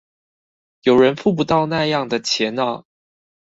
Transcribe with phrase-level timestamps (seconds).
[0.81, 2.85] 有人付不到那樣的錢啊